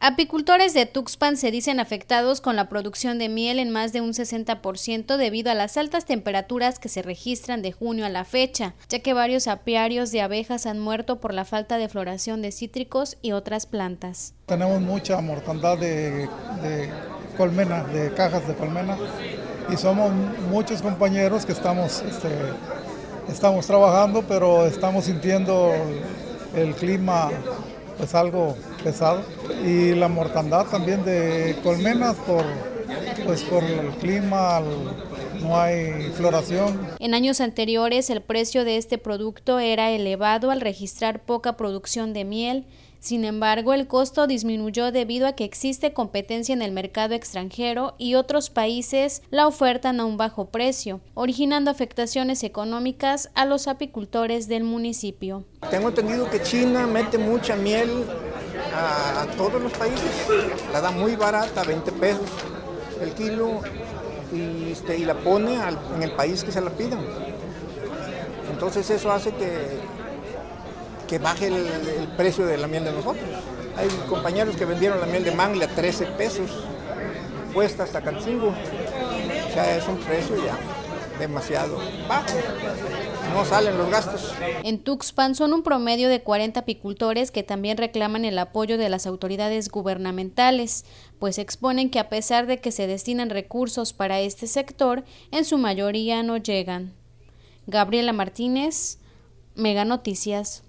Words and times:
Apicultores 0.00 0.74
de 0.74 0.86
Tuxpan 0.86 1.36
se 1.36 1.50
dicen 1.50 1.80
afectados 1.80 2.40
con 2.40 2.54
la 2.54 2.68
producción 2.68 3.18
de 3.18 3.28
miel 3.28 3.58
en 3.58 3.70
más 3.70 3.92
de 3.92 4.00
un 4.00 4.12
60% 4.12 5.16
debido 5.16 5.50
a 5.50 5.54
las 5.54 5.76
altas 5.76 6.04
temperaturas 6.04 6.78
que 6.78 6.88
se 6.88 7.02
registran 7.02 7.62
de 7.62 7.72
junio 7.72 8.06
a 8.06 8.08
la 8.08 8.24
fecha, 8.24 8.74
ya 8.88 9.00
que 9.00 9.12
varios 9.12 9.48
apiarios 9.48 10.12
de 10.12 10.20
abejas 10.20 10.66
han 10.66 10.78
muerto 10.78 11.16
por 11.16 11.34
la 11.34 11.44
falta 11.44 11.78
de 11.78 11.88
floración 11.88 12.42
de 12.42 12.52
cítricos 12.52 13.18
y 13.22 13.32
otras 13.32 13.66
plantas. 13.66 14.34
Tenemos 14.46 14.80
mucha 14.80 15.20
mortandad 15.20 15.76
de, 15.76 16.28
colmena, 17.36 17.82
de 17.82 18.14
cajas 18.14 18.46
de 18.46 18.54
colmena, 18.54 18.96
y 19.68 19.76
somos 19.76 20.12
muchos 20.48 20.80
compañeros 20.80 21.44
que 21.44 21.50
estamos, 21.50 22.02
este, 22.02 22.28
estamos 23.28 23.66
trabajando, 23.66 24.22
pero 24.28 24.64
estamos 24.64 25.06
sintiendo 25.06 25.72
el 26.54 26.72
clima 26.76 27.32
pues 27.98 28.14
algo 28.14 28.56
pesado. 28.82 29.22
Y 29.64 29.94
la 29.94 30.08
mortandad 30.08 30.66
también 30.66 31.04
de 31.04 31.56
colmenas 31.62 32.16
por 32.26 32.44
pues 33.28 33.42
por 33.42 33.62
el 33.62 33.90
clima 34.00 34.62
no 35.42 35.60
hay 35.60 36.10
floración. 36.14 36.80
En 36.98 37.12
años 37.12 37.42
anteriores 37.42 38.08
el 38.08 38.22
precio 38.22 38.64
de 38.64 38.78
este 38.78 38.96
producto 38.96 39.58
era 39.58 39.90
elevado 39.90 40.50
al 40.50 40.62
registrar 40.62 41.20
poca 41.20 41.54
producción 41.58 42.14
de 42.14 42.24
miel 42.24 42.64
sin 43.00 43.24
embargo, 43.24 43.74
el 43.74 43.86
costo 43.86 44.26
disminuyó 44.26 44.90
debido 44.90 45.28
a 45.28 45.34
que 45.34 45.44
existe 45.44 45.92
competencia 45.92 46.52
en 46.52 46.62
el 46.62 46.72
mercado 46.72 47.14
extranjero 47.14 47.94
y 47.96 48.16
otros 48.16 48.50
países 48.50 49.22
la 49.30 49.46
ofertan 49.46 50.00
a 50.00 50.04
un 50.04 50.16
bajo 50.16 50.46
precio, 50.46 51.00
originando 51.14 51.70
afectaciones 51.70 52.42
económicas 52.42 53.30
a 53.36 53.44
los 53.44 53.68
apicultores 53.68 54.48
del 54.48 54.64
municipio. 54.64 55.44
Tengo 55.70 55.90
entendido 55.90 56.28
que 56.28 56.42
China 56.42 56.88
mete 56.88 57.18
mucha 57.18 57.54
miel 57.54 58.04
a, 58.74 59.26
todos 59.36 59.62
los 59.62 59.72
países, 59.72 60.10
la 60.72 60.80
da 60.80 60.90
muy 60.90 61.14
barata, 61.14 61.62
20 61.62 61.92
pesos 61.92 62.28
el 63.00 63.12
kilo, 63.12 63.60
y, 64.32 64.72
este, 64.72 64.98
y 64.98 65.04
la 65.04 65.14
pone 65.14 65.58
en 65.94 66.02
el 66.02 66.12
país 66.12 66.44
que 66.44 66.52
se 66.52 66.60
la 66.60 66.70
pidan. 66.70 67.00
Entonces 68.50 68.90
eso 68.90 69.10
hace 69.12 69.32
que 69.32 69.78
que 71.08 71.18
baje 71.18 71.46
el, 71.46 72.08
precio 72.16 72.46
de 72.46 72.58
la 72.58 72.68
miel 72.68 72.84
de 72.84 72.92
nosotros. 72.92 73.24
Hay 73.76 73.88
compañeros 74.08 74.56
que 74.56 74.66
vendieron 74.66 75.00
la 75.00 75.06
miel 75.06 75.24
de 75.24 75.32
mangle 75.32 75.64
a 75.64 75.68
13 75.68 76.04
pesos, 76.18 76.50
puesta 77.54 77.84
hasta 77.84 78.02
Cancingo. 78.02 78.48
O 78.48 79.52
sea, 79.52 79.76
es 79.76 79.88
un 79.88 79.96
precio 79.96 80.36
ya 80.44 80.56
demasiado 81.18 81.78
bajo. 82.08 82.36
No 83.32 83.44
salen 83.44 83.76
los 83.76 83.90
gastos. 83.90 84.32
En 84.64 84.78
Tuxpan 84.78 85.34
son 85.34 85.52
un 85.52 85.62
promedio 85.62 86.08
de 86.08 86.22
40 86.22 86.60
apicultores 86.60 87.30
que 87.30 87.42
también 87.42 87.76
reclaman 87.76 88.24
el 88.24 88.38
apoyo 88.38 88.78
de 88.78 88.88
las 88.88 89.06
autoridades 89.06 89.68
gubernamentales, 89.68 90.84
pues 91.18 91.38
exponen 91.38 91.90
que 91.90 91.98
a 91.98 92.08
pesar 92.08 92.46
de 92.46 92.60
que 92.60 92.72
se 92.72 92.86
destinan 92.86 93.30
recursos 93.30 93.92
para 93.92 94.20
este 94.20 94.46
sector, 94.46 95.04
en 95.30 95.44
su 95.44 95.58
mayoría 95.58 96.22
no 96.22 96.36
llegan. 96.36 96.94
Gabriela 97.66 98.12
Martínez, 98.12 98.98
Mega 99.54 99.84
Noticias. 99.84 100.62